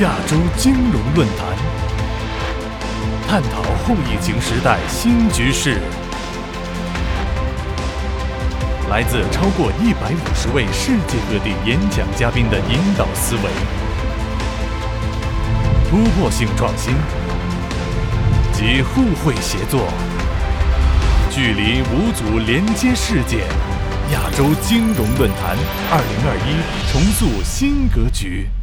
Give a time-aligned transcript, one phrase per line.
[0.00, 1.54] 亚洲金融论坛
[3.28, 5.76] 探讨后疫情时代新局势。
[8.88, 13.42] 来自超过一百五十位世界各地演讲嘉宾的引导思维
[15.90, 16.94] 突破性创新
[18.52, 19.86] 及互惠协作
[21.30, 23.44] 距离无阻连接世界
[24.10, 25.56] 亚洲金融论坛
[25.90, 28.48] 二零二一重塑新格局。